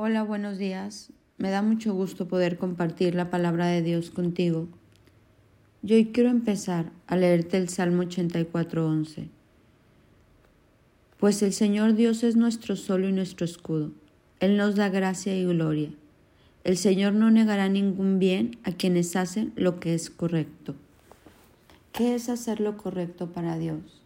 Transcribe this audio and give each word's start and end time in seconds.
Hola, 0.00 0.22
buenos 0.22 0.58
días. 0.58 1.10
Me 1.38 1.50
da 1.50 1.60
mucho 1.60 1.92
gusto 1.92 2.28
poder 2.28 2.56
compartir 2.56 3.16
la 3.16 3.30
palabra 3.30 3.66
de 3.66 3.82
Dios 3.82 4.10
contigo. 4.10 4.68
Yo 5.82 5.96
hoy 5.96 6.12
quiero 6.12 6.30
empezar 6.30 6.92
a 7.08 7.16
leerte 7.16 7.56
el 7.56 7.68
Salmo 7.68 8.04
84.11. 8.04 9.26
Pues 11.18 11.42
el 11.42 11.52
Señor 11.52 11.94
Dios 11.96 12.22
es 12.22 12.36
nuestro 12.36 12.76
sol 12.76 13.06
y 13.06 13.12
nuestro 13.12 13.44
escudo. 13.44 13.90
Él 14.38 14.56
nos 14.56 14.76
da 14.76 14.88
gracia 14.88 15.36
y 15.36 15.44
gloria. 15.44 15.90
El 16.62 16.76
Señor 16.76 17.14
no 17.14 17.32
negará 17.32 17.68
ningún 17.68 18.20
bien 18.20 18.56
a 18.62 18.70
quienes 18.70 19.16
hacen 19.16 19.52
lo 19.56 19.80
que 19.80 19.94
es 19.94 20.10
correcto. 20.10 20.76
¿Qué 21.90 22.14
es 22.14 22.28
hacer 22.28 22.60
lo 22.60 22.76
correcto 22.76 23.32
para 23.32 23.58
Dios? 23.58 24.00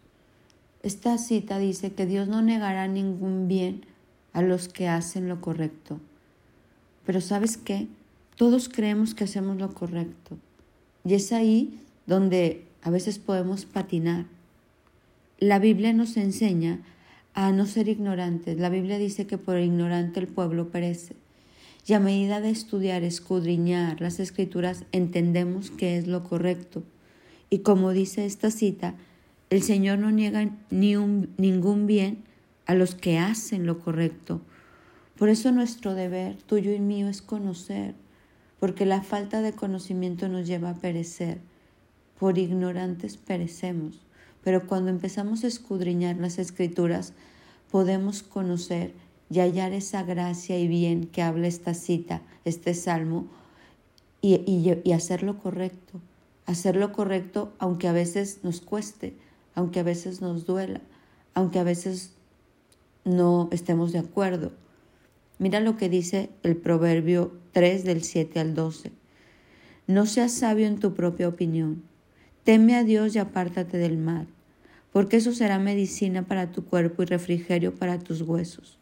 Esta 0.81 1.19
cita 1.19 1.59
dice 1.59 1.93
que 1.93 2.07
Dios 2.07 2.27
no 2.27 2.41
negará 2.41 2.87
ningún 2.87 3.47
bien 3.47 3.92
a 4.33 4.41
los 4.41 4.67
que 4.67 4.87
hacen 4.87 5.29
lo 5.29 5.39
correcto. 5.39 5.99
Pero 7.05 7.21
sabes 7.21 7.57
qué? 7.57 7.87
Todos 8.35 8.67
creemos 8.67 9.13
que 9.13 9.23
hacemos 9.23 9.57
lo 9.57 9.73
correcto. 9.73 10.37
Y 11.05 11.13
es 11.13 11.31
ahí 11.31 11.79
donde 12.07 12.65
a 12.81 12.89
veces 12.89 13.19
podemos 13.19 13.65
patinar. 13.65 14.25
La 15.39 15.59
Biblia 15.59 15.93
nos 15.93 16.17
enseña 16.17 16.81
a 17.33 17.51
no 17.51 17.65
ser 17.65 17.87
ignorantes. 17.87 18.57
La 18.57 18.69
Biblia 18.69 18.97
dice 18.97 19.27
que 19.27 19.37
por 19.37 19.57
ignorante 19.59 20.19
el 20.19 20.27
pueblo 20.27 20.69
perece. 20.69 21.15
Y 21.85 21.93
a 21.93 21.99
medida 21.99 22.39
de 22.39 22.49
estudiar, 22.49 23.03
escudriñar 23.03 23.99
las 23.99 24.19
escrituras, 24.19 24.85
entendemos 24.91 25.69
que 25.69 25.97
es 25.97 26.07
lo 26.07 26.23
correcto. 26.23 26.83
Y 27.49 27.59
como 27.59 27.91
dice 27.91 28.25
esta 28.25 28.51
cita, 28.51 28.95
el 29.49 29.61
Señor 29.61 29.99
no 29.99 30.09
niega 30.09 30.49
ni 30.69 30.95
un, 30.95 31.29
ningún 31.37 31.85
bien 31.85 32.23
a 32.65 32.75
los 32.75 32.95
que 32.95 33.19
hacen 33.19 33.65
lo 33.65 33.79
correcto. 33.79 34.41
Por 35.17 35.29
eso 35.29 35.51
nuestro 35.51 35.93
deber, 35.93 36.35
tuyo 36.43 36.71
y 36.73 36.79
mío, 36.79 37.07
es 37.07 37.21
conocer, 37.21 37.95
porque 38.59 38.85
la 38.85 39.01
falta 39.01 39.41
de 39.41 39.53
conocimiento 39.53 40.27
nos 40.27 40.47
lleva 40.47 40.71
a 40.71 40.75
perecer. 40.75 41.39
Por 42.19 42.37
ignorantes 42.37 43.17
perecemos, 43.17 43.99
pero 44.43 44.67
cuando 44.67 44.89
empezamos 44.89 45.43
a 45.43 45.47
escudriñar 45.47 46.17
las 46.17 46.39
escrituras, 46.39 47.13
podemos 47.71 48.23
conocer 48.23 48.93
y 49.29 49.39
hallar 49.39 49.73
esa 49.73 50.03
gracia 50.03 50.59
y 50.59 50.67
bien 50.67 51.07
que 51.07 51.21
habla 51.21 51.47
esta 51.47 51.73
cita, 51.73 52.21
este 52.45 52.73
salmo, 52.73 53.27
y, 54.21 54.35
y, 54.85 54.91
hacer 54.93 55.21
lo 55.21 55.37
correcto. 55.37 55.99
Hacer 56.45 56.77
lo 56.77 56.93
correcto 56.93 57.53
aunque 57.59 57.89
a 57.89 57.91
veces 57.91 58.39
nos 58.43 58.61
cueste, 58.61 59.17
aunque 59.53 59.81
a 59.81 59.83
veces 59.83 60.21
nos 60.21 60.45
duela, 60.45 60.81
aunque 61.33 61.59
a 61.59 61.63
veces 61.63 62.13
no 63.05 63.49
estemos 63.51 63.91
de 63.91 63.99
acuerdo. 63.99 64.51
Mira 65.39 65.59
lo 65.59 65.77
que 65.77 65.89
dice 65.89 66.29
el 66.43 66.55
Proverbio 66.55 67.33
3 67.51 67.83
del 67.83 68.03
7 68.03 68.39
al 68.39 68.53
12. 68.53 68.91
No 69.87 70.05
seas 70.05 70.31
sabio 70.31 70.67
en 70.67 70.79
tu 70.79 70.93
propia 70.93 71.27
opinión. 71.27 71.83
Teme 72.43 72.75
a 72.75 72.83
Dios 72.83 73.15
y 73.15 73.19
apártate 73.19 73.77
del 73.77 73.97
mal, 73.97 74.27
porque 74.91 75.17
eso 75.17 75.33
será 75.33 75.59
medicina 75.59 76.23
para 76.23 76.51
tu 76.51 76.65
cuerpo 76.65 77.03
y 77.03 77.05
refrigerio 77.05 77.75
para 77.75 77.99
tus 77.99 78.21
huesos. 78.21 78.77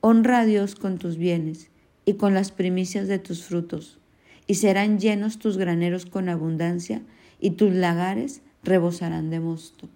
Honra 0.00 0.40
a 0.40 0.46
Dios 0.46 0.74
con 0.74 0.98
tus 0.98 1.16
bienes 1.16 1.70
y 2.04 2.14
con 2.14 2.34
las 2.34 2.50
primicias 2.50 3.08
de 3.08 3.18
tus 3.18 3.44
frutos, 3.44 3.98
y 4.46 4.54
serán 4.54 4.98
llenos 4.98 5.38
tus 5.38 5.56
graneros 5.56 6.06
con 6.06 6.28
abundancia, 6.28 7.02
y 7.40 7.52
tus 7.52 7.72
lagares 7.72 8.42
rebosarán 8.62 9.30
de 9.30 9.40
mosto. 9.40 9.88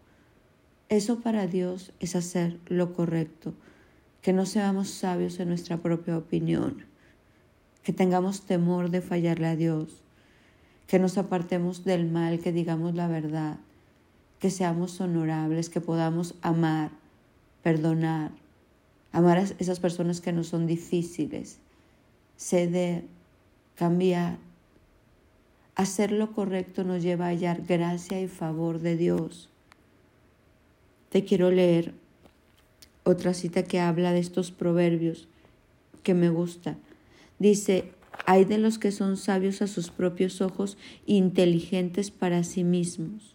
Eso 0.89 1.19
para 1.19 1.49
Dios 1.49 1.93
es 1.99 2.15
hacer 2.15 2.61
lo 2.67 2.93
correcto, 2.93 3.55
que 4.23 4.33
no 4.33 4.47
seamos 4.47 4.89
sabios 4.89 5.41
en 5.41 5.49
nuestra 5.49 5.79
propia 5.79 6.17
opinión, 6.17 6.85
que 7.83 7.93
tengamos 7.93 8.43
temor 8.43 8.91
de 8.91 9.01
fallarle 9.01 9.49
a 9.49 9.57
Dios, 9.57 10.05
que 10.87 11.01
nos 11.01 11.19
apartemos 11.19 11.85
del 11.85 12.09
mal, 12.09 12.39
que 12.39 12.53
digamos 12.53 12.95
la 12.95 13.09
verdad, 13.09 13.59
que 14.39 14.49
seamos 14.49 15.01
honorables, 15.01 15.71
que 15.71 15.81
podamos 15.81 16.37
amar, 16.41 16.93
perdonar, 17.65 18.31
amar 19.11 19.39
a 19.39 19.43
esas 19.43 19.81
personas 19.81 20.21
que 20.21 20.33
nos 20.33 20.47
son 20.47 20.69
difíciles, 20.69 21.59
ceder, 22.37 23.03
cambiar. 23.75 24.39
Hacer 25.75 26.13
lo 26.13 26.33
correcto 26.33 26.85
nos 26.85 27.03
lleva 27.03 27.27
a 27.27 27.31
hallar 27.31 27.63
gracia 27.67 28.21
y 28.21 28.29
favor 28.29 28.79
de 28.79 28.97
Dios 28.97 29.51
te 31.17 31.25
quiero 31.25 31.51
leer 31.51 31.95
otra 33.03 33.33
cita 33.33 33.65
que 33.65 33.81
habla 33.81 34.13
de 34.13 34.19
estos 34.19 34.51
proverbios 34.51 35.29
que 36.03 36.13
me 36.13 36.29
gusta. 36.29 36.77
Dice, 37.39 37.91
hay 38.27 38.45
de 38.45 38.59
los 38.59 38.79
que 38.79 38.93
son 38.93 39.17
sabios 39.17 39.63
a 39.63 39.67
sus 39.67 39.89
propios 39.89 40.43
ojos, 40.43 40.77
inteligentes 41.07 42.11
para 42.11 42.45
sí 42.45 42.65
mismos. 42.65 43.35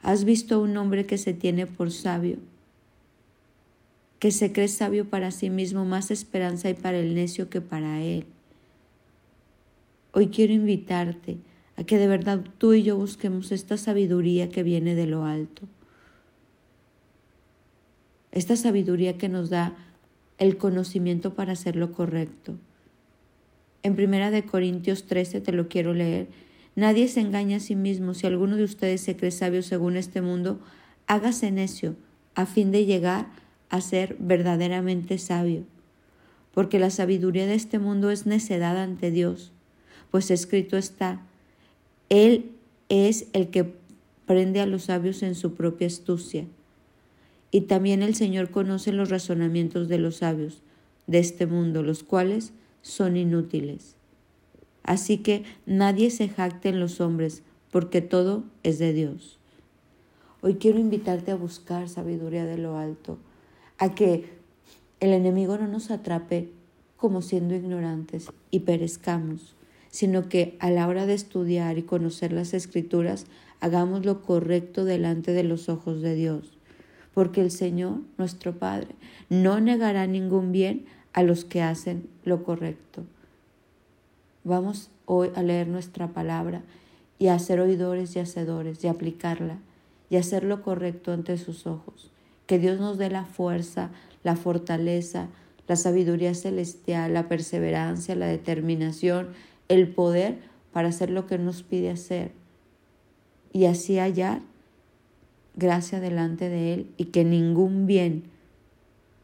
¿Has 0.00 0.22
visto 0.22 0.60
un 0.60 0.76
hombre 0.76 1.06
que 1.06 1.18
se 1.18 1.34
tiene 1.34 1.66
por 1.66 1.90
sabio? 1.90 2.36
Que 4.20 4.30
se 4.30 4.52
cree 4.52 4.68
sabio 4.68 5.10
para 5.10 5.32
sí 5.32 5.50
mismo, 5.50 5.84
más 5.84 6.12
esperanza 6.12 6.68
hay 6.68 6.74
para 6.74 7.00
el 7.00 7.16
necio 7.16 7.50
que 7.50 7.60
para 7.60 8.00
él. 8.00 8.26
Hoy 10.12 10.28
quiero 10.28 10.52
invitarte 10.52 11.38
a 11.76 11.84
que 11.84 11.98
de 11.98 12.06
verdad 12.06 12.44
tú 12.58 12.72
y 12.74 12.82
yo 12.82 12.96
busquemos 12.96 13.52
esta 13.52 13.76
sabiduría 13.76 14.48
que 14.48 14.62
viene 14.62 14.94
de 14.94 15.06
lo 15.06 15.24
alto. 15.24 15.62
Esta 18.32 18.56
sabiduría 18.56 19.16
que 19.16 19.28
nos 19.28 19.50
da 19.50 19.76
el 20.38 20.56
conocimiento 20.56 21.34
para 21.34 21.52
hacer 21.52 21.76
lo 21.76 21.92
correcto. 21.92 22.56
En 23.82 23.94
Primera 23.96 24.30
de 24.30 24.44
Corintios 24.44 25.04
13 25.04 25.40
te 25.40 25.52
lo 25.52 25.68
quiero 25.68 25.94
leer. 25.94 26.28
Nadie 26.74 27.06
se 27.08 27.20
engaña 27.20 27.58
a 27.58 27.60
sí 27.60 27.76
mismo. 27.76 28.14
Si 28.14 28.26
alguno 28.26 28.56
de 28.56 28.64
ustedes 28.64 29.00
se 29.02 29.16
cree 29.16 29.30
sabio 29.30 29.62
según 29.62 29.96
este 29.96 30.20
mundo, 30.20 30.58
hágase 31.06 31.50
necio 31.50 31.94
a 32.34 32.46
fin 32.46 32.72
de 32.72 32.86
llegar 32.86 33.26
a 33.68 33.80
ser 33.80 34.16
verdaderamente 34.18 35.18
sabio. 35.18 35.64
Porque 36.52 36.78
la 36.78 36.90
sabiduría 36.90 37.46
de 37.46 37.54
este 37.54 37.78
mundo 37.78 38.10
es 38.10 38.26
necedad 38.26 38.76
ante 38.80 39.10
Dios, 39.10 39.52
pues 40.10 40.30
escrito 40.30 40.76
está, 40.76 41.20
él 42.08 42.50
es 42.88 43.26
el 43.32 43.48
que 43.48 43.72
prende 44.26 44.60
a 44.60 44.66
los 44.66 44.84
sabios 44.84 45.22
en 45.22 45.34
su 45.34 45.54
propia 45.54 45.86
astucia. 45.86 46.46
Y 47.50 47.62
también 47.62 48.02
el 48.02 48.14
Señor 48.14 48.50
conoce 48.50 48.92
los 48.92 49.10
razonamientos 49.10 49.88
de 49.88 49.98
los 49.98 50.16
sabios 50.16 50.62
de 51.06 51.18
este 51.18 51.46
mundo, 51.46 51.82
los 51.82 52.02
cuales 52.02 52.52
son 52.82 53.16
inútiles. 53.16 53.96
Así 54.82 55.18
que 55.18 55.44
nadie 55.66 56.10
se 56.10 56.28
jacte 56.28 56.68
en 56.68 56.80
los 56.80 57.00
hombres, 57.00 57.42
porque 57.70 58.02
todo 58.02 58.44
es 58.62 58.78
de 58.78 58.92
Dios. 58.92 59.38
Hoy 60.42 60.56
quiero 60.56 60.78
invitarte 60.78 61.30
a 61.30 61.36
buscar 61.36 61.88
sabiduría 61.88 62.44
de 62.44 62.58
lo 62.58 62.76
alto, 62.76 63.18
a 63.78 63.94
que 63.94 64.28
el 65.00 65.12
enemigo 65.12 65.56
no 65.56 65.66
nos 65.66 65.90
atrape 65.90 66.50
como 66.96 67.22
siendo 67.22 67.54
ignorantes 67.54 68.30
y 68.50 68.60
perezcamos, 68.60 69.54
sino 69.94 70.28
que 70.28 70.56
a 70.58 70.72
la 70.72 70.88
hora 70.88 71.06
de 71.06 71.14
estudiar 71.14 71.78
y 71.78 71.84
conocer 71.84 72.32
las 72.32 72.52
escrituras, 72.52 73.26
hagamos 73.60 74.04
lo 74.04 74.22
correcto 74.22 74.84
delante 74.84 75.30
de 75.30 75.44
los 75.44 75.68
ojos 75.68 76.02
de 76.02 76.16
Dios, 76.16 76.58
porque 77.14 77.40
el 77.40 77.52
Señor, 77.52 78.00
nuestro 78.18 78.58
Padre, 78.58 78.88
no 79.28 79.60
negará 79.60 80.08
ningún 80.08 80.50
bien 80.50 80.84
a 81.12 81.22
los 81.22 81.44
que 81.44 81.62
hacen 81.62 82.08
lo 82.24 82.42
correcto. 82.42 83.04
Vamos 84.42 84.90
hoy 85.06 85.30
a 85.36 85.44
leer 85.44 85.68
nuestra 85.68 86.08
palabra 86.08 86.64
y 87.20 87.28
a 87.28 87.38
ser 87.38 87.60
oidores 87.60 88.16
y 88.16 88.18
hacedores 88.18 88.82
y 88.82 88.88
aplicarla 88.88 89.58
y 90.10 90.16
hacer 90.16 90.42
lo 90.42 90.60
correcto 90.62 91.12
ante 91.12 91.38
sus 91.38 91.68
ojos. 91.68 92.10
Que 92.48 92.58
Dios 92.58 92.80
nos 92.80 92.98
dé 92.98 93.10
la 93.10 93.26
fuerza, 93.26 93.92
la 94.24 94.34
fortaleza, 94.34 95.28
la 95.68 95.76
sabiduría 95.76 96.34
celestial, 96.34 97.14
la 97.14 97.28
perseverancia, 97.28 98.16
la 98.16 98.26
determinación, 98.26 99.28
el 99.68 99.88
poder 99.88 100.38
para 100.72 100.88
hacer 100.88 101.10
lo 101.10 101.26
que 101.26 101.38
nos 101.38 101.62
pide 101.62 101.90
hacer 101.90 102.32
y 103.52 103.66
así 103.66 103.98
hallar 103.98 104.42
gracia 105.56 106.00
delante 106.00 106.48
de 106.48 106.74
Él 106.74 106.90
y 106.96 107.06
que 107.06 107.24
ningún 107.24 107.86
bien 107.86 108.24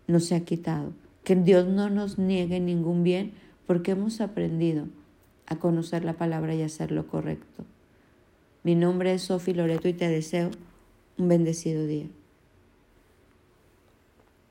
nos 0.07 0.25
sea 0.25 0.41
quitado, 0.45 0.93
que 1.25 1.37
Dios 1.37 1.67
no 1.67 1.91
nos 1.91 2.19
niegue 2.19 2.61
ningún 2.61 3.03
bien 3.03 3.33
porque 3.67 3.93
hemos 3.93 4.21
aprendido 4.21 4.87
a 5.47 5.57
conocer 5.57 6.05
la 6.05 6.15
palabra 6.15 6.55
y 6.55 6.63
hacer 6.63 6.93
lo 6.93 7.07
correcto. 7.07 7.65
Mi 8.63 8.75
nombre 8.75 9.15
es 9.15 9.23
Sofi 9.23 9.55
Loreto 9.55 9.89
y 9.89 9.93
te 9.93 10.09
deseo 10.09 10.51
un 11.19 11.29
bendecido 11.29 11.87
día. 11.87 12.07